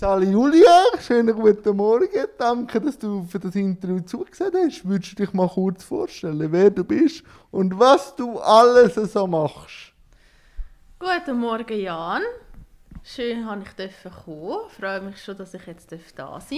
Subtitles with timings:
[0.00, 2.08] Sali Julia, schönen guten Morgen.
[2.38, 4.88] Danke, dass du für das Interview zugesehen hast.
[4.88, 9.92] Würdest du dich mal kurz vorstellen, wer du bist und was du alles so machst?
[10.98, 12.22] Guten Morgen, Jan.
[13.04, 16.50] Schön, dass ich kommen Ich freue mich schon, dass ich jetzt da sein darf.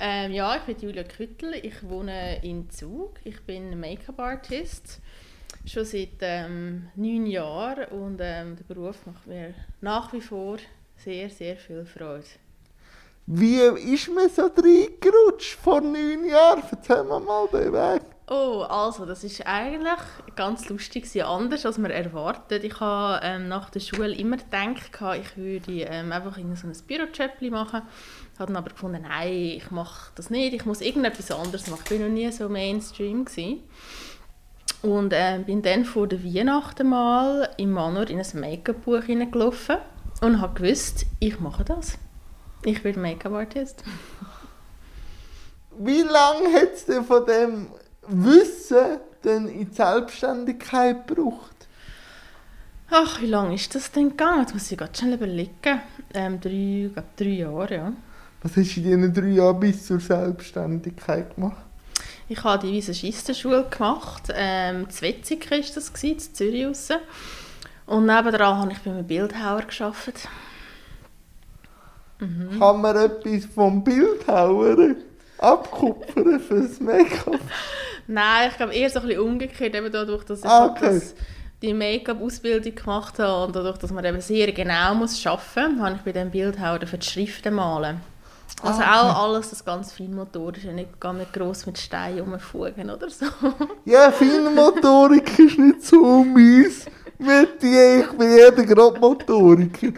[0.00, 1.54] Ähm, ja, ich bin Julia Küttel.
[1.62, 3.12] Ich wohne in Zug.
[3.22, 5.00] Ich bin Make-up-Artist.
[5.66, 7.84] Schon seit ähm, neun Jahren.
[7.92, 10.56] Und ähm, der Beruf macht mir nach wie vor
[10.96, 12.26] sehr, sehr viel Freude.
[13.26, 16.62] Wie ist man so reingerutscht vor neun Jahren?
[16.70, 18.02] Erzähl mir mal den Weg.
[18.28, 20.00] Oh, also, das ist eigentlich
[20.36, 22.64] ganz lustig, anders als man erwartet.
[22.64, 26.76] Ich habe ähm, nach der Schule immer gedacht, ich würde ähm, einfach in so ein
[26.86, 27.82] Bürojob machen.
[28.32, 31.82] Ich habe dann aber gefunden, nein, ich mache das nicht, ich muss irgendetwas anderes machen.
[31.84, 33.24] Ich war noch nie so Mainstream.
[33.24, 33.60] Gewesen.
[34.82, 39.76] Und äh, bin dann vor der Weihnachten mal im Manor in ein Make-up-Buch hineingelaufen
[40.22, 41.98] und habe gewusst, ich mache das.
[42.64, 43.82] Ich bin Make-up-Artist.
[45.78, 47.68] Wie lange es denn von dem
[48.06, 51.66] Wissen denn in die Selbstständigkeit gebraucht?
[52.90, 54.42] Ach, wie lange ist das denn gegangen?
[54.42, 55.80] Jetzt muss ich ganz schnell überlegen.
[56.14, 57.92] Ähm, drei, glaube, drei Jahre, ja.
[58.42, 61.64] Was hast du in diesen drei Jahren bis zur Selbstständigkeit gemacht?
[62.28, 64.32] Ich habe die Visagistenschule gemacht.
[64.34, 66.66] Ähm, in war das, in Zürich.
[66.66, 66.90] Raus.
[67.86, 70.28] Und nebenan habe ich bei einem Bildhauer gearbeitet.
[72.22, 72.58] Mhm.
[72.60, 74.94] Kann man etwas vom Bildhauer
[75.38, 77.40] abkupfern fürs Make-up?
[78.06, 80.94] Nein, ich glaube eher so ein bisschen umgekehrt, eben dadurch, dass ich ah, okay.
[80.94, 81.14] das,
[81.62, 85.96] die Make-up-Ausbildung gemacht habe und dadurch, dass man eben sehr genau muss arbeiten muss, habe
[85.96, 88.00] ich bei dem Bildhauer für die Schriften malen.
[88.62, 89.10] Also ah, okay.
[89.10, 93.26] auch alles das ganz feinmotorisch, nicht, gar nicht gross mit Steinen umfugen oder so.
[93.84, 96.86] Ja, Feinmotorik ist nicht so meins.
[97.18, 99.92] Mit ich bin jeder gerade Motoriker.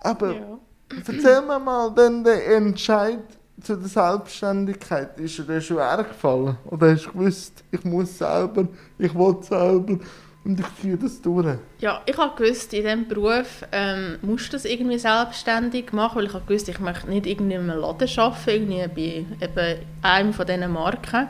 [0.00, 0.58] Aber ja.
[1.06, 3.20] Erzähl mir mal dann den Entscheid
[3.60, 5.18] zu der Selbstständigkeit.
[5.18, 6.56] Ist dir das schwer gefallen?
[6.66, 8.68] Oder hast du gewusst, ich muss selber,
[8.98, 9.98] ich will selber
[10.44, 11.56] und ich ziehe das durch?
[11.78, 16.34] Ja, ich habe gewusst, in diesem Beruf ähm, musst das irgendwie selbstständig machen, weil ich
[16.34, 20.46] habe gewusst, ich möchte nicht irgendwie in einem Laden arbeiten, irgendwie bei eben einem von
[20.46, 21.28] diesen Marken.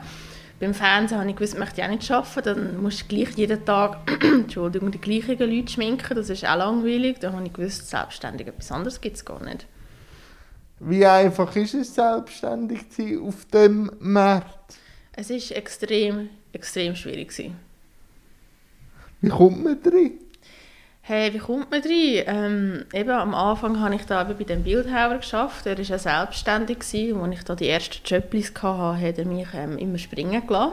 [0.59, 2.43] Beim Fernsehen habe ich gewusst, möchte ich auch nicht arbeiten.
[2.43, 6.15] Dann musst du gleich jeden Tag Entschuldigung, die gleichen Leute schminken.
[6.15, 7.19] Das ist auch langweilig.
[7.19, 9.67] Dann habe ich gewusst, selbstständig etwas anderes gibt es gar nicht.
[10.79, 14.75] Wie einfach ist es, selbstständig zu sein auf dem Markt?
[15.13, 17.33] Es war extrem, extrem schwierig.
[19.21, 20.19] Wie kommt man drin?
[21.07, 22.23] Hey, wie kommt man rein?
[22.25, 25.67] Ähm, eben, am Anfang habe ich da bei dem Bildhauer geschafft.
[25.67, 26.79] Er war ja selbstständig.
[26.79, 27.21] Gewesen.
[27.21, 30.71] Als ich da die ersten Jobs hatte, hat er mich ähm, immer springen gelassen.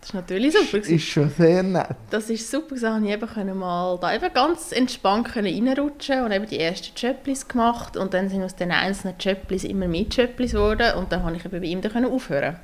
[0.00, 0.78] Das ist natürlich super.
[0.78, 1.96] Das ist schon sehr nett.
[2.08, 2.78] Das ist super.
[2.78, 7.46] So konnte ich eben mal da eben ganz entspannt reinrutschen und eben die ersten Jobs
[7.46, 7.98] gemacht.
[7.98, 10.96] Und dann sind aus den einzelnen Jobs immer mehr Jobs geworden.
[10.96, 12.56] Und dann konnte ich eben bei ihm dann aufhören.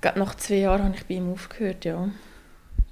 [0.00, 2.08] Gerade nach zwei Jahren habe ich bei ihm aufgehört, ja.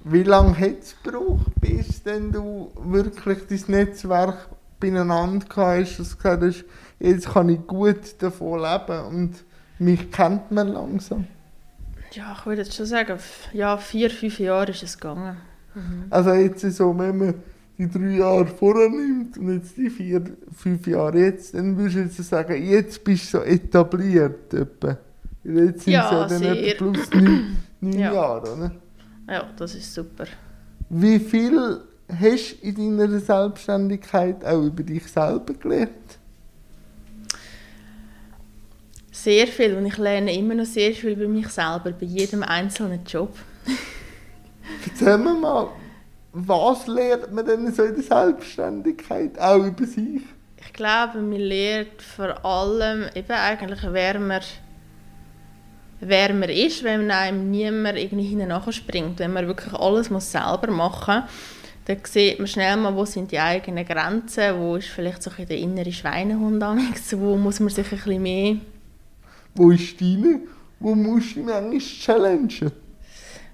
[0.05, 4.49] Wie lange hat es gebraucht, bis denn du wirklich dein Netzwerk
[4.79, 6.65] beieinander hast, dass du gesagt hast,
[6.99, 9.31] jetzt kann ich gut davon leben und
[9.79, 11.25] mich kennt man langsam?
[12.11, 13.17] Ja, ich würde jetzt schon sagen,
[13.53, 15.37] ja, vier, fünf Jahre ist es gegangen.
[15.73, 16.05] Mhm.
[16.09, 17.35] Also jetzt so, wenn man
[17.77, 20.21] die drei Jahre vorher nimmt und jetzt die vier,
[20.55, 24.53] fünf Jahre jetzt, dann würdest du jetzt sagen, jetzt bist du so etabliert.
[24.53, 24.97] Etwa.
[25.43, 28.13] Jetzt sind ja, es ja dann etwa plus neun, neun ja.
[28.13, 28.71] Jahre, oder?
[29.27, 30.25] Ja, das ist super.
[30.89, 31.81] Wie viel
[32.19, 35.89] hast du in deiner Selbstständigkeit auch über dich selber gelernt?
[39.11, 43.05] Sehr viel und ich lerne immer noch sehr viel über mich selber, bei jedem einzelnen
[43.05, 43.33] Job.
[44.85, 45.69] Erzähl mir mal,
[46.33, 50.21] was lernt man denn so in der Selbstständigkeit, auch über sich?
[50.57, 54.41] Ich glaube, man lernt vor allem eben eigentlich, wer man
[56.07, 59.19] wärmer ist, wenn einem niemand irgendwie hinten nachspringt.
[59.19, 61.29] Wenn man wirklich alles muss selber machen muss,
[61.85, 65.47] dann sieht man schnell mal, wo sind die eigenen Grenzen, wo ist vielleicht so ein
[65.47, 66.61] der innere Schweinehund
[67.11, 68.57] wo muss man sich ein bisschen mehr...
[69.55, 70.39] Wo ist deine?
[70.79, 72.71] Wo musst du manchmal challengen?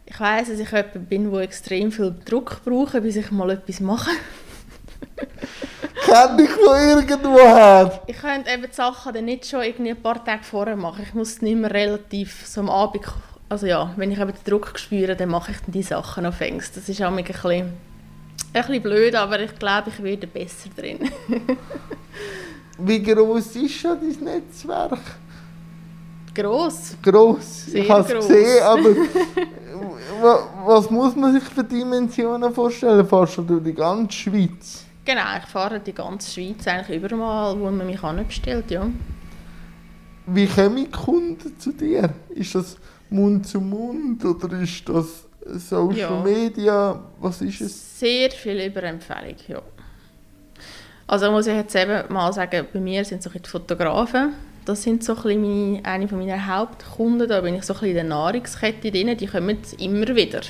[0.06, 3.80] Ich weiss, dass ich jemand bin, der extrem viel Druck braucht, bis ich mal etwas
[3.80, 4.12] mache.
[6.06, 8.02] Kenne ich von irgendwoher.
[8.08, 11.04] Ich könnte eben die Sachen dann nicht schon irgendwie ein paar Tage vorher machen.
[11.08, 13.06] Ich muss es nicht mehr relativ so am Abend...
[13.50, 16.40] Also ja, wenn ich eben den Druck spüre, dann mache ich dann die Sachen auf
[16.40, 16.80] Ängste.
[16.80, 17.74] Das ist auch ein bisschen, ein
[18.54, 21.00] bisschen blöd, aber ich glaube, ich werde besser drin.
[22.78, 25.00] Wie groß ist schon dein Netzwerk?
[26.34, 26.96] Gross.
[27.02, 27.66] Gross.
[27.66, 28.90] Sehr ich habe es gesehen, aber
[30.66, 33.06] was muss man sich für Dimensionen vorstellen?
[33.06, 34.86] Fast schon durch die ganze Schweiz?
[35.10, 38.88] Genau, ich fahre die ganze Schweiz eigentlich überall, wo man mich anbestellt, ja.
[40.28, 42.14] Wie kommen Kunden zu dir?
[42.30, 42.78] Ist das
[43.10, 46.22] Mund zu Mund oder ist das Social Ja.
[46.22, 47.04] Media?
[47.20, 48.00] Was ist es?
[48.00, 49.64] Sehr viel über Empfehlung, ja.
[51.08, 54.34] Also muss ich jetzt eben mal sagen, bei mir sind so die Fotografen,
[54.66, 58.04] das sind so ein meine, eine meiner Hauptkunden, da bin ich so ein in der
[58.04, 60.42] Nahrungskette drin, die kommen immer wieder.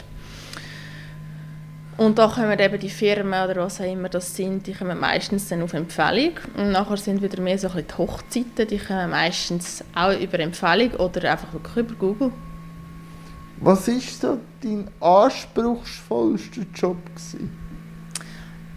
[2.00, 5.50] Und da kommen eben die Firmen oder was auch immer das sind, die kommen meistens
[5.50, 6.32] dann auf Empfehlung.
[6.56, 10.40] Und nachher sind wieder mehr so ein bisschen die Hochzeiten, die kommen meistens auch über
[10.40, 12.32] Empfehlung oder einfach wirklich über Google.
[13.60, 17.52] Was ist so dein anspruchsvollster Job gewesen?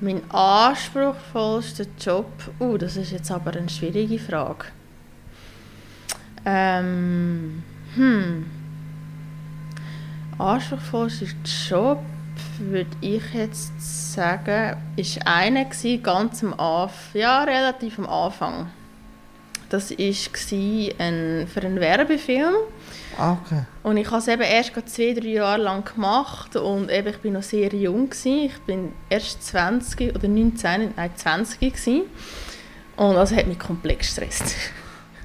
[0.00, 2.26] Mein anspruchsvollster Job,
[2.58, 4.64] uh, das ist jetzt aber eine schwierige Frage.
[6.44, 7.62] Ähm,
[7.94, 8.46] hm.
[10.38, 11.26] Anspruchsvollster
[11.68, 12.00] Job,
[12.58, 18.70] würde ich jetzt sagen, ist gewesen, ganz am Anfang, ja, relativ am Anfang.
[19.68, 22.54] Das war ein, für einen Werbefilm.
[23.18, 23.62] Ah, okay.
[23.82, 27.32] Und ich habe es eben erst zwei, drei Jahre lang gemacht und eben, ich bin
[27.32, 28.10] noch sehr jung.
[28.10, 28.44] Gewesen.
[28.44, 32.02] Ich bin erst 20 oder 19, nein 20 gewesen.
[32.96, 34.54] Und das hat mich komplett gestresst.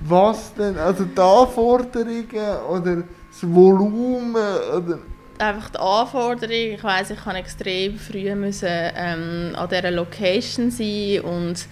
[0.06, 0.78] Was denn?
[0.78, 5.00] Also die Anforderungen oder das Volumen oder...
[5.40, 11.22] Einfach die Anforderung, ich weiss, ich kann extrem früh müssen, ähm, an dieser Location sein
[11.22, 11.68] und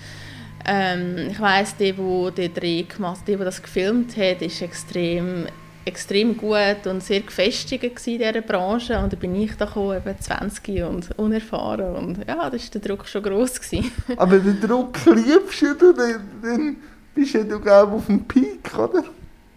[0.67, 5.47] ähm, ich weiss, der, der den Dreh gemacht der, der das gefilmt hat, ist extrem
[5.85, 10.19] extrem gut und sehr gefestigt in dieser Branche und dann bin ich da gekommen, eben
[10.19, 13.61] 20 und unerfahren und ja, da war der Druck schon gross.
[13.61, 13.91] Gewesen.
[14.17, 16.77] Aber den Druck liebst du, dann,
[17.13, 19.03] bist ja du glaub, auf dem Peak, oder?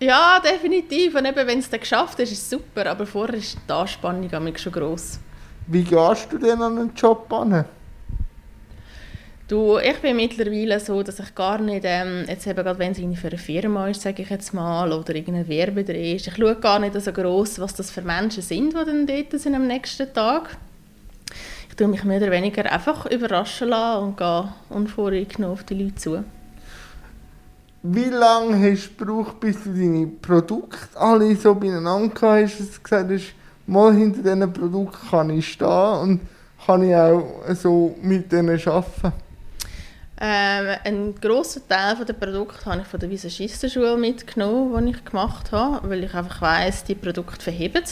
[0.00, 3.58] Ja, definitiv und eben, wenn es dann geschafft ist, ist es super, aber vorher ist
[3.68, 5.18] die Anspannung schon gross.
[5.66, 7.64] Wie gehst du denn an einen Job an?
[9.48, 13.18] Du, ich bin mittlerweile so, dass ich gar nicht, ähm, jetzt eben gerade wenn es
[13.18, 16.78] für eine Firma ist, sage ich jetzt mal, oder irgendein Werbedreh ist, ich schaue gar
[16.78, 20.58] nicht so gross, was das für Menschen sind, die dann dort sind am nächsten Tag.
[21.70, 25.94] Ich tue mich mehr oder weniger einfach überraschen lassen und gehe unvoreingenommen auf die Leute
[25.94, 26.24] zu.
[27.82, 32.82] Wie lange hast du gebraucht, bis du deine Produkte alle so beieinander hast, dass du
[32.82, 33.34] gesagt hast,
[33.66, 35.68] mal hinter diesen Produkten kann ich stehen
[36.02, 36.20] und
[36.66, 39.12] kann ich auch so mit denen arbeiten?
[40.20, 45.52] Ähm, einen grossen Teil der Produkte habe ich von der Visagistenschule mitgenommen, die ich gemacht
[45.52, 47.84] habe, weil ich einfach weiss, die Produkte verheben.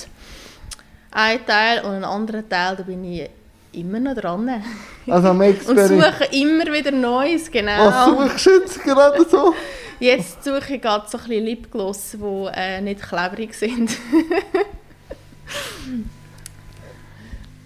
[1.13, 3.31] Ein Teil und einen anderen Teil, da bin ich
[3.73, 4.63] immer noch dran.
[5.07, 6.03] Also am Und Experiment.
[6.03, 7.87] suche immer wieder Neues, genau.
[7.87, 9.55] Was suchst du jetzt gerade so?
[9.99, 13.91] Jetzt suche ich gerade so ein bisschen Lipgloss, die äh, nicht klebrig sind.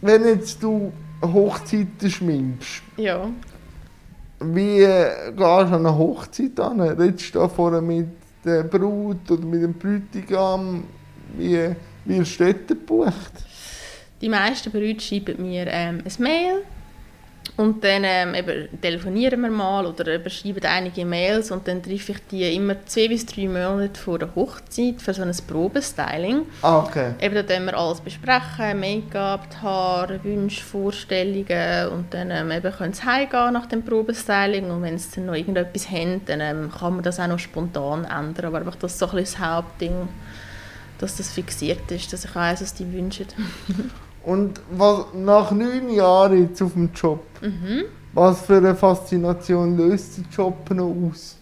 [0.00, 0.92] Wenn jetzt du
[1.22, 3.28] Hochzeiten schminkst, ja.
[4.40, 6.80] wie äh, gehst du an eine Hochzeit an?
[6.80, 8.08] Redest du da vorne mit
[8.44, 10.84] der Brut oder mit dem Bräutigam?
[11.36, 11.74] Wie
[12.04, 13.32] wirst du dort gebucht?
[14.20, 16.62] Die meisten Brüder schreiben mir ähm, ein Mail
[17.60, 22.12] und dann ähm, eben telefonieren wir mal oder eben schreiben einige Mails und dann treffe
[22.12, 26.46] ich die immer zwei bis drei Monate vor der Hochzeit für so ein Probestyling.
[26.62, 27.12] Ah, okay.
[27.20, 32.72] Eben da können wir alles besprechen, Make-up, die Haare, Wünsche, Vorstellungen und dann ähm, eben
[32.72, 36.72] können sie heimgehen nach dem Probestyling und wenn sie dann noch irgendetwas haben, dann ähm,
[36.72, 39.50] kann man das auch noch spontan ändern, aber einfach das ist so ein bisschen das
[39.50, 40.08] Hauptding,
[40.96, 43.26] dass das fixiert ist, dass ich weiss, was die wünschen.
[44.24, 47.84] Und was, nach neun Jahren jetzt auf dem Job, mhm.
[48.12, 51.36] was für eine Faszination löst der Job noch aus?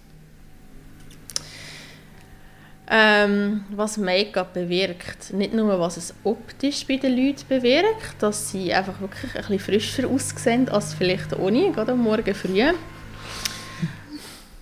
[2.90, 5.34] Ähm, was Make-up bewirkt.
[5.34, 9.58] Nicht nur, was es optisch bei den Leuten bewirkt, dass sie einfach wirklich ein bisschen
[9.58, 12.62] frischer aussehen als vielleicht ohne, gerade am Morgen früh.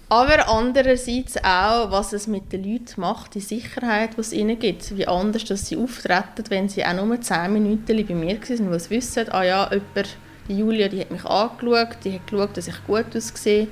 [0.09, 4.97] Aber andererseits auch, was es mit den Leuten macht, die Sicherheit, die es ihnen gibt.
[4.97, 8.81] Wie anders dass sie auftreten, wenn sie auch nur 10 Minuten bei mir waren, weil
[8.81, 10.17] sie wissen, ah ja, jemand,
[10.49, 13.67] die Julia, die hat mich angeschaut, die hat geschaut, dass ich gut aussehe.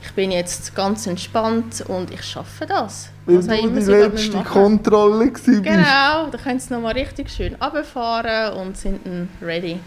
[0.00, 3.08] Ich bin jetzt ganz entspannt und ich schaffe das.
[3.24, 4.52] Weil Was auch du immer die letzte machen.
[4.52, 5.46] Kontrolle warst.
[5.46, 9.80] Genau, da können sie nochmal richtig schön runterfahren und sind dann ready.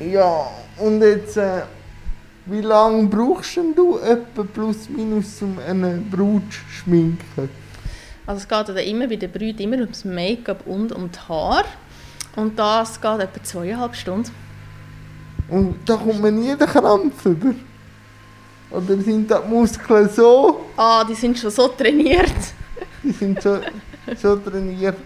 [0.00, 1.62] Ja, und jetzt, äh,
[2.46, 7.48] wie lange brauchst denn du etwa plus minus, um eine Brut zu schminken?
[8.26, 11.64] Also es geht dann immer bei den Brüdern immer ums Make-up und um die Haare.
[12.36, 14.30] Und das geht etwa zweieinhalb Stunden.
[15.48, 17.54] Und da kommt man nie den Krampf über.
[18.70, 20.66] Oder sind da die Muskeln so?
[20.76, 22.32] Ah, die sind schon so trainiert.
[23.02, 23.58] Die sind so,
[24.16, 24.96] so trainiert.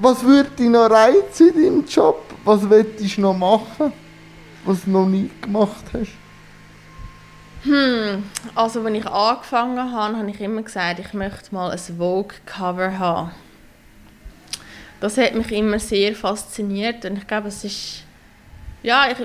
[0.00, 2.20] Was würde dich noch reizen in deinem Job?
[2.44, 3.92] Was würdest du noch machen?
[4.64, 6.12] was du noch nie gemacht hast?
[7.64, 8.22] Hm,
[8.54, 13.30] also als ich angefangen habe, habe ich immer gesagt, ich möchte mal ein Vogue-Cover haben.
[15.00, 18.04] Das hat mich immer sehr fasziniert und ich glaube, es ist,
[18.82, 19.18] ja, ich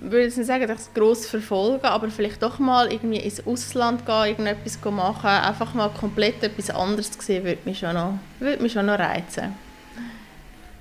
[0.00, 3.46] würde jetzt nicht sagen, dass ich es gross verfolge, aber vielleicht doch mal irgendwie ins
[3.46, 8.60] Ausland gehen, irgendetwas machen, einfach mal komplett etwas anderes sehen, würde mich schon noch, würde
[8.60, 9.54] mich schon noch reizen.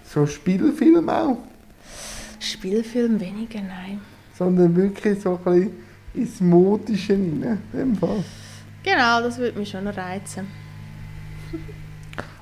[0.03, 1.37] So Spielfilm auch?
[2.39, 4.01] Spielfilm weniger, nein.
[4.35, 5.86] Sondern wirklich so ein bisschen
[6.17, 8.23] ins Modische rein, in dem Fall.
[8.83, 10.47] Genau, das würde mich schon noch reizen.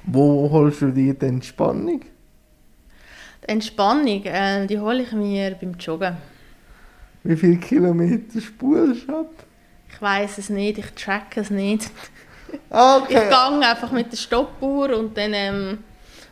[0.06, 2.02] Wo holst du dir die Entspannung?
[3.44, 6.18] Die Entspannung, äh, die hole ich mir beim Joggen.
[7.24, 9.34] Wie viele Kilometer spulst du ab?
[9.90, 11.90] Ich weiß es nicht, ich track es nicht.
[12.70, 13.06] Okay.
[13.10, 15.78] Ich gehe einfach mit der Stoppuhr und dann ähm,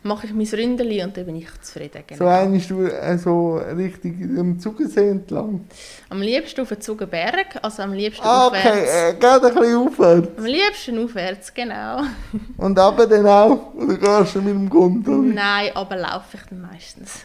[0.03, 2.03] mache ich mein Ründeli und dann bin ich zufrieden.
[2.05, 2.19] Genau.
[2.19, 5.65] So einst du äh, so richtig am Zugensee entlang?
[6.09, 8.67] Am liebsten auf den Zugenberg, also am liebsten ah, aufwärts.
[8.67, 10.37] okay, äh, geht ein bisschen aufwärts?
[10.37, 12.01] Am liebsten aufwärts, genau.
[12.57, 13.73] Und aber dann auch?
[13.75, 15.15] Oder gehst du mit dem Gondel?
[15.15, 17.19] Nein, aber laufe ich dann meistens.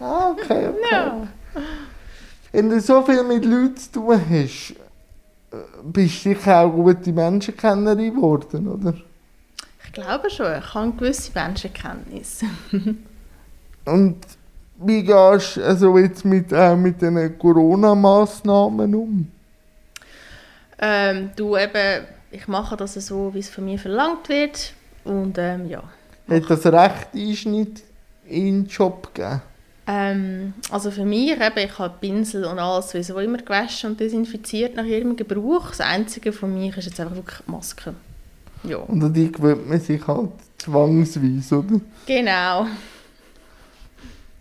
[0.00, 0.74] Ah, okay, okay.
[0.90, 1.28] Ja.
[2.52, 7.12] Wenn du so viel mit Leuten zu tun hast, äh, bist du sicher auch gute
[7.12, 8.94] Menschenkennerin geworden, oder?
[9.96, 12.40] Ich glaube schon, ich habe gewisse Menschenkenntnis.
[13.86, 14.16] Und
[14.76, 19.32] wie gehst du also jetzt mit, äh, mit den Corona-Massnahmen um?
[20.78, 24.74] Ähm, du eben, ich mache das so, wie es von mir verlangt wird.
[25.04, 25.82] Und ähm, ja.
[26.28, 27.82] Hat das recht Einschnitt
[28.26, 29.40] in den Job gegeben?
[29.86, 34.76] Ähm, also für mich, eben, ich habe Pinsel und alles sowieso immer gewaschen und desinfiziert
[34.76, 35.70] nach jedem Gebrauch.
[35.70, 37.94] Das Einzige von mir ist jetzt einfach wirklich die Maske.
[38.66, 38.78] Ja.
[38.78, 41.80] Und an die gewöhnt man sich halt zwangsweise, oder?
[42.06, 42.66] Genau.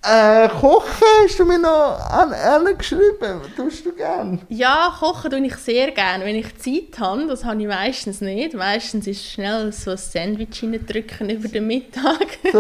[0.08, 3.42] Äh, kochen hast du mir noch an Ellen geschrieben.
[3.56, 4.40] Tust du gern?
[4.50, 6.26] Ja, kochen tue ich sehr gerne.
[6.26, 8.54] Wenn ich Zeit habe, das habe ich meistens nicht.
[8.54, 12.38] Meistens ist schnell so ein Sandwich drücken über den Mittag.
[12.52, 12.60] So,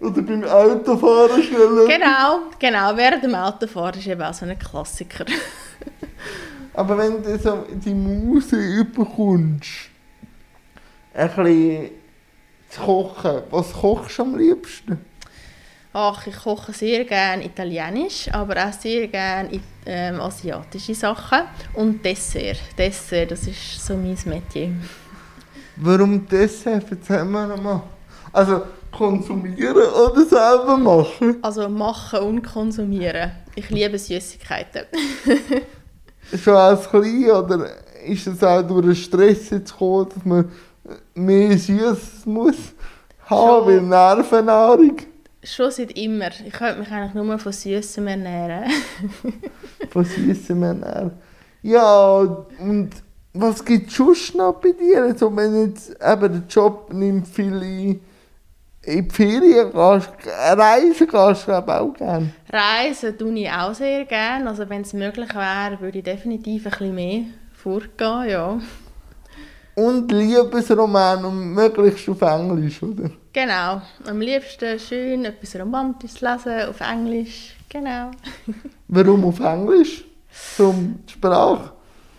[0.00, 1.86] oder beim Autofahren schnell.
[1.86, 2.96] genau, genau.
[2.96, 5.26] Während dem Autofahren ist eben auch so ein Klassiker.
[6.74, 9.89] Aber wenn du so die Muse überkommst,
[11.14, 11.90] ein bisschen
[12.68, 15.04] zu kochen, was kochst du am liebsten?
[15.92, 21.40] Ach, ich koche sehr gerne Italienisch, aber auch sehr gerne ähm, asiatische Sachen.
[21.74, 22.60] Und Dessert.
[22.78, 24.70] Dessert, das ist so mein Metier.
[25.74, 26.84] Warum Dessert?
[26.88, 27.82] Erzähl mir nochmal.
[28.32, 28.62] Also
[28.92, 31.38] konsumieren oder selber machen?
[31.42, 33.32] Also machen und konsumieren.
[33.56, 34.82] Ich liebe Süßigkeiten.
[36.40, 37.66] Schon als Klein oder
[38.06, 40.52] ist es auch durch den Stress jetzt gekommen, dass man
[41.24, 42.56] mehr Süßes muss
[43.26, 44.96] haben, weil Nervennahrung?
[45.42, 46.28] Schon seit immer.
[46.44, 48.70] Ich könnte mich eigentlich nur von Süßem ernähren.
[49.90, 51.12] von Süßem ernähren.
[51.62, 52.18] Ja,
[52.58, 52.90] und
[53.32, 55.04] was gibt es sonst noch bei dir?
[55.04, 58.00] Also wenn jetzt eben der Job nimmt viele
[58.82, 62.32] in die Ferien gehst, reisen gehst du auch gerne?
[62.50, 64.48] Reisen tue ich auch sehr gerne.
[64.48, 67.22] Also wenn es möglich wäre, würde ich definitiv ein bisschen mehr
[67.52, 68.58] fortgehen, ja.
[69.80, 73.10] Und Liebesroman und möglichst auf Englisch, oder?
[73.32, 73.80] Genau.
[74.06, 77.56] Am liebsten schön etwas Romantisches lesen auf Englisch.
[77.66, 78.10] Genau.
[78.88, 80.04] Warum auf Englisch?
[80.54, 81.72] Zum Sprache?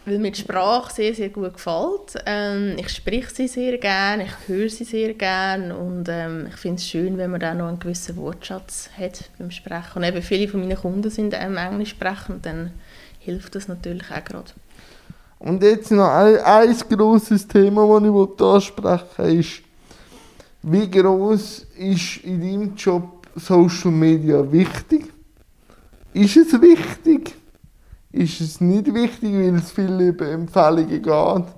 [0.06, 2.24] Weil mir die Sprache sehr, sehr gut gefällt.
[2.26, 6.78] Ähm, ich spreche sie sehr gerne, ich höre sie sehr gerne und ähm, ich finde
[6.78, 9.98] es schön, wenn man da noch einen gewissen Wortschatz hat beim Sprechen.
[9.98, 12.72] Und eben viele von meinen Kunden sind ähm, Englisch sprechen und dann
[13.20, 14.52] hilft das natürlich auch gerade.
[15.44, 19.62] Und jetzt noch ein, ein grosses Thema, das ich ansprechen will, ist,
[20.62, 25.12] wie groß ist in deinem Job Social Media wichtig?
[26.14, 27.34] Ist es wichtig?
[28.12, 31.54] Ist es nicht wichtig, weil es viel über Empfehlungen geht?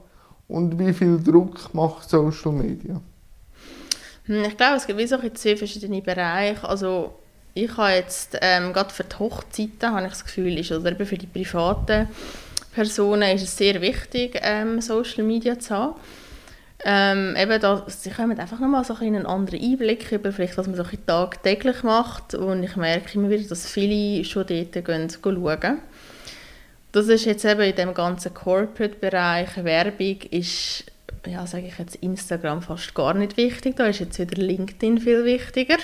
[0.48, 3.02] Und wie viel Druck macht Social Media?
[4.28, 6.64] Hm, ich glaube, es gibt so zwei verschiedene Bereiche.
[6.66, 7.16] Also
[7.54, 11.06] ich habe jetzt, ähm, gerade für die Hochzeiten, habe ich das Gefühl, ist, oder eben
[11.06, 12.08] für die privaten
[12.74, 15.96] Personen ist es sehr wichtig, ähm, Social Media zu haben.
[16.86, 20.76] Ähm, eben da, sie kommen einfach nochmal so einen anderen Einblick über vielleicht, was man
[20.76, 25.78] so tagtäglich macht und ich merke immer wieder, dass viele schon dort gehen, schauen.
[26.92, 30.84] Das ist jetzt eben in dem ganzen Corporate-Bereich, Werbung ist,
[31.26, 35.24] ja, sage ich jetzt, Instagram fast gar nicht wichtig, da ist jetzt wieder LinkedIn viel
[35.24, 35.78] wichtiger.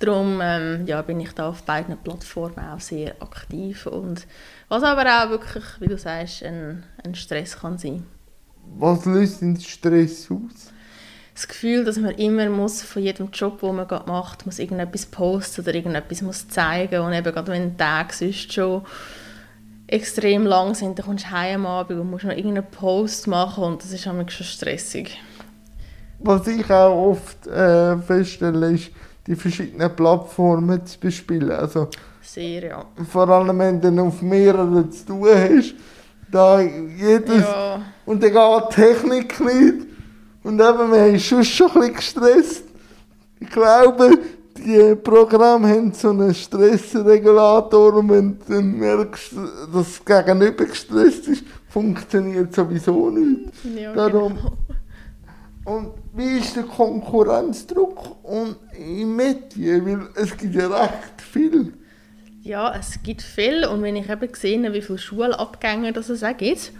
[0.00, 4.26] Darum ähm, ja, bin ich da auf beiden Plattformen auch sehr aktiv und
[4.72, 8.04] was aber auch wirklich, wie du sagst, ein, ein Stress kann sein
[8.78, 10.72] was löst den Stress aus?
[11.34, 15.06] das Gefühl, dass man immer muss von jedem Job, den man gerade macht, muss irgendetwas
[15.06, 18.82] posten oder irgendetwas muss zeigen und eben gerade wenn Tag sonst schon
[19.86, 23.64] extrem lang sind, dann kommst du heim am Abend und musst noch irgendeinen Post machen
[23.64, 25.18] und das ist schon stressig.
[26.18, 28.90] Was ich auch oft äh, feststelle, ist,
[29.26, 31.50] die verschiedenen Plattformen zu bespielen.
[31.50, 31.88] Also,
[32.22, 32.84] Sehr, ja.
[33.10, 35.74] Vor allem, wenn du auf mehreren zu tun hast,
[36.30, 37.40] da jedes...
[37.40, 37.82] Ja.
[38.06, 39.86] Und dann geht die Technik nicht.
[40.42, 42.64] Und eben, wir haben schon schon ein bisschen gestresst.
[43.38, 44.18] Ich glaube,
[44.56, 49.32] die Programme haben so einen Stressregulator und wenn du dann merkst,
[49.72, 53.50] dass das Gegenüber gestresst ist, funktioniert sowieso nicht.
[53.76, 54.52] Ja, Darum, genau.
[55.64, 59.86] Und wie ist der Konkurrenzdruck und im Medien?
[59.86, 61.72] Weil es gibt ja recht viel.
[62.44, 66.24] Ja, es gibt viel und wenn ich eben gesehen habe, wie viele Schulabgänge das es
[66.24, 66.72] auch gibt,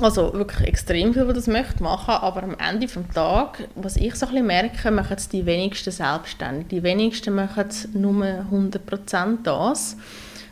[0.00, 4.14] also wirklich extrem viel, die das möchten machen, aber am Ende des Tages, was ich
[4.14, 6.68] so ein merke, machen es die wenigsten selbstständig.
[6.68, 9.98] Die wenigsten machen nur 100% das.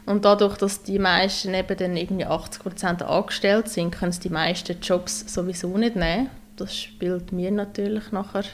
[0.04, 4.78] Und dadurch, dass die meisten eben dann irgendwie 80% angestellt sind, können sie die meisten
[4.82, 6.28] Jobs sowieso nicht nehmen.
[6.56, 8.44] Das spielt mir natürlich nachher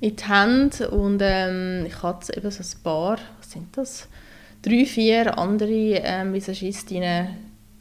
[0.00, 0.90] in die Hände.
[0.90, 4.08] Und ähm, ich hatte eben so ein paar, was sind das?
[4.64, 5.70] Drei, vier andere
[6.02, 7.28] ähm, Visagistinnen,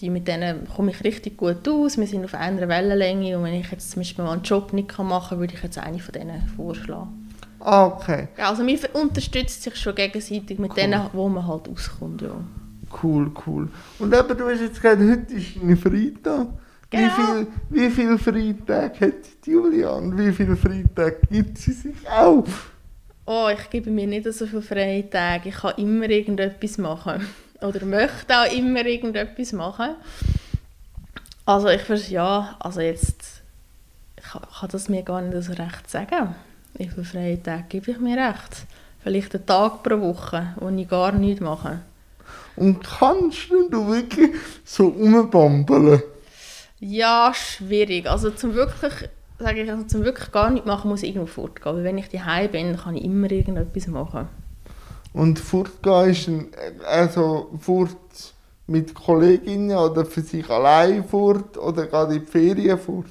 [0.01, 1.97] die mit denen komme ich richtig gut aus.
[1.97, 4.97] Wir sind auf einer Wellenlänge und wenn ich jetzt zum Beispiel mal einen Job nicht
[4.99, 7.29] machen kann, würde ich jetzt eine von denen vorschlagen.
[7.61, 8.27] Ah, okay.
[8.37, 12.21] Also man unterstützt sich schon gegenseitig mit denen, wo man halt auskommt.
[12.21, 12.35] Ja.
[13.01, 13.69] Cool, cool.
[13.99, 16.47] Und eben, du hast jetzt gesagt, heute ist ein Freitag.
[16.91, 17.09] Wie Genau.
[17.15, 19.13] viel, wie viel Freitag hat
[19.45, 20.17] Julian?
[20.17, 22.43] Wie viel Freitag gibt sie sich auch?
[23.25, 25.49] Oh, ich gebe mir nicht so viele freie Tage.
[25.49, 27.25] Ich kann immer irgendetwas machen.
[27.61, 29.95] Oder möchte auch immer irgendetwas machen.
[31.45, 33.41] Also ich vers ja, also jetzt
[34.17, 36.35] ich kann, das mir gar nicht so recht sagen.
[36.75, 38.65] Wie viele freie Tage gebe ich mir recht?
[39.03, 41.81] Vielleicht einen Tag pro Woche, wo ich gar nichts mache.
[42.55, 44.31] Und kannst denn du wirklich
[44.63, 46.01] so rumbambeln?
[46.79, 48.09] Ja, schwierig.
[48.09, 49.09] Also zum wirklich,
[49.43, 51.75] sage ich, also zum wirklich gar nichts machen, muss ich irgendwo fortgehen.
[51.75, 54.27] Weil wenn ich daheim bin, kann ich immer irgendetwas machen.
[55.13, 56.47] Und fortgehen ist ein,
[56.85, 58.33] also fort
[58.65, 63.05] mit Kolleginnen oder für sich allein fort oder geht in die Ferien fort?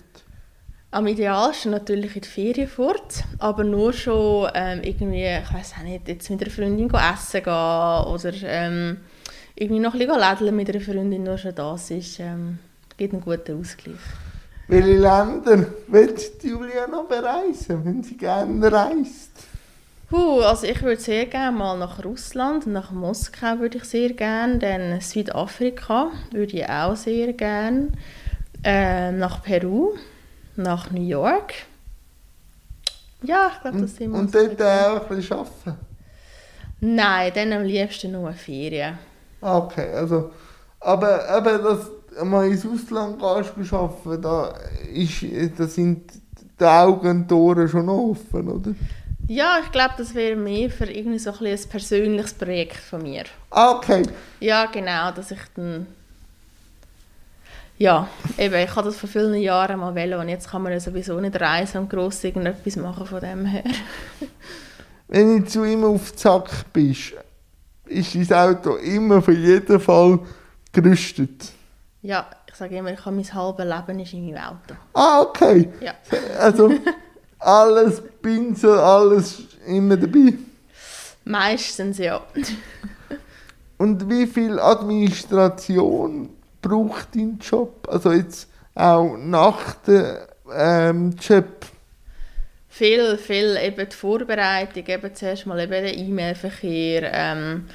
[0.90, 5.84] Am idealsten natürlich in die Ferien fort, aber nur schon ähm, irgendwie, ich weiß auch
[5.84, 8.98] nicht, jetzt mit einer Freundin essen gehen oder ähm,
[9.54, 12.58] irgendwie noch ein bisschen lädeln mit einer Freundin, nur schon das ist, ähm,
[12.96, 13.96] gibt einen guten Ausgleich.
[14.68, 19.30] Welche Länder wird Julia noch bereisen, wenn sie gerne reist?
[20.08, 24.58] Puh, also ich würde sehr gerne mal nach Russland, nach Moskau würde ich sehr gerne,
[24.58, 27.88] dann Südafrika würde ich auch sehr gerne,
[28.62, 29.94] ähm, nach Peru,
[30.56, 31.54] nach New York.
[33.22, 35.78] Ja, ich glaube, das sind wir Und dort auch ein bisschen arbeiten?
[36.80, 38.98] Nein, dann am liebsten nur Ferien.
[39.40, 40.30] Okay, also,
[40.80, 44.54] aber eben, dass du mal ins Ausland gehst, arbeiten, da,
[44.92, 45.24] ist,
[45.56, 46.12] da sind
[46.58, 48.74] die Augen und die Ohren schon offen, oder?
[49.28, 53.24] Ja, ich glaube, das wäre mehr für irgendwie so ein, ein persönliches Projekt von mir.
[53.50, 54.02] Ah, okay.
[54.40, 55.86] Ja, genau, dass ich dann...
[57.78, 60.80] Ja, eben, ich habe das vor vielen Jahren mal wollen und jetzt kann man ja
[60.80, 63.64] sowieso nicht reisen und gross irgendetwas machen von dem her.
[65.08, 67.14] Wenn du zu ihm auf den Zack bist,
[67.86, 70.20] ist dein Auto immer für jeden Fall
[70.72, 71.52] gerüstet.
[72.02, 74.74] Ja, ich sage immer, ich habe mein halbes Leben ist in meinem Auto.
[74.92, 75.68] Ah, okay.
[75.80, 75.94] Ja.
[76.38, 76.72] Also,
[77.38, 80.34] alles, Pinsel, alles immer dabei.
[81.24, 82.20] Meistens ja.
[83.78, 87.88] Und wie viel Administration braucht dein Job?
[87.90, 90.16] Also jetzt auch nach dem
[90.52, 91.66] ähm, Job.
[92.68, 97.68] Viel, viel eben die Vorbereitung, eben zuerst mal eben der E-Mail-Verkehr, ähm,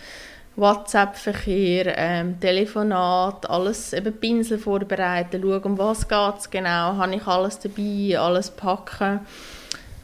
[0.58, 7.28] WhatsApp-Verkehr, ähm, Telefonat, alles eben Pinsel vorbereiten, schauen, um was geht es genau, habe ich
[7.28, 9.20] alles dabei, alles packen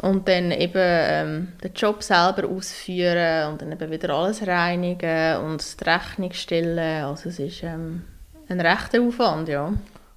[0.04, 5.82] und dann eben ähm, den Job selber ausführen und dann eben wieder alles reinigen und
[5.82, 8.04] die Rechnung stellen, also es ist ähm,
[8.48, 9.74] ein rechter Aufwand, ja.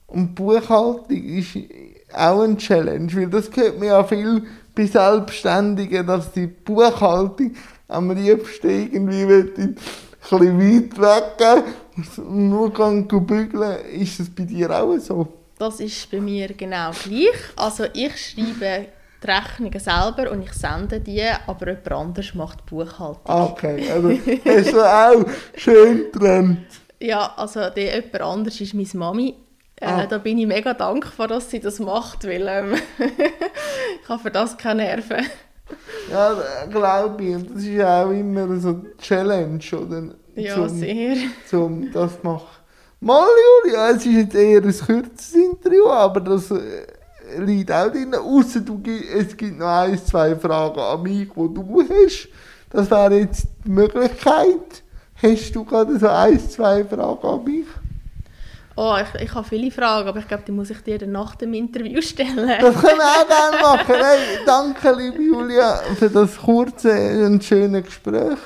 [0.08, 1.56] Und Buchhaltung ist
[2.12, 4.42] auch ein Challenge, weil das hört man ja viel
[4.74, 7.54] bei Selbstständigen, dass die Buchhaltung
[7.88, 9.76] am liebsten irgendwie will,
[10.32, 11.64] ein bisschen weit
[12.18, 13.76] und nur kann bügeln.
[13.92, 15.26] Ist das bei dir auch so?
[15.58, 17.28] Das ist bei mir genau gleich.
[17.56, 18.86] Also ich schreibe
[19.22, 23.20] die Rechnungen selber und ich sende die, aber jemand anderes macht die Buchhaltung.
[23.24, 25.24] Ah, Okay, also hast du auch
[25.56, 26.66] schön getrennt.
[27.00, 29.34] Ja, also der jemand anderes ist meine Mami
[29.80, 30.06] Äh, Ah.
[30.06, 32.74] Da bin ich mega dankbar, dass sie das macht, weil ähm,
[34.02, 35.24] ich habe für das keine Nerven.
[36.10, 36.36] Ja,
[36.70, 37.34] glaube ich.
[37.34, 40.02] Und das ist ja auch immer so eine Challenge, oder?
[40.34, 41.16] Ja, Zum- sehr.
[41.52, 42.46] um das zu machen.
[43.00, 43.26] Mal,
[43.64, 46.86] Julia, es ist jetzt eher ein kurzes Interview, aber das äh,
[47.38, 48.14] liegt auch drin.
[48.14, 48.80] Ausser du,
[49.16, 52.28] es gibt noch ein, zwei Fragen an mich, die du hast.
[52.70, 54.82] Das wäre jetzt die Möglichkeit.
[55.22, 57.66] Hast du gerade so ein, zwei Fragen an mich?
[58.78, 61.54] Oh, ich, ich habe viele Fragen, aber ich glaube, die muss ich dir nach dem
[61.54, 62.36] Interview stellen.
[62.60, 63.94] Das können wir auch gerne machen.
[64.04, 68.38] Hey, danke, liebe Julia, für das kurze und schöne Gespräch.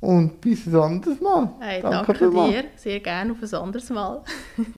[0.00, 1.50] Und bis ein anderes Mal.
[1.58, 2.50] Hey, danke vielmals.
[2.52, 4.22] dir, sehr gerne auf ein anderes Mal.